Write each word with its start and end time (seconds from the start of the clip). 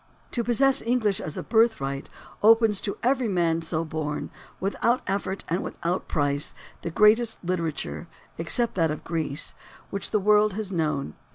To 0.31 0.43
possess 0.43 0.81
English 0.81 1.21
as 1.21 1.37
a 1.37 1.43
birthright 1.43 2.09
opens 2.41 2.81
to 2.81 2.97
every 3.03 3.27
man 3.29 3.61
so 3.61 3.85
born, 3.85 4.31
without 4.59 5.03
effort 5.05 5.43
and 5.47 5.61
without 5.61 6.07
price, 6.07 6.55
the 6.81 6.89
greatest 6.89 7.45
literature, 7.45 8.07
except 8.39 8.73
that 8.73 8.89
of 8.89 9.03
Greece, 9.03 9.53
which 9.91 10.09
the 10.09 10.19
world 10.19 10.53
has 10.53 10.71
known. 10.71 11.13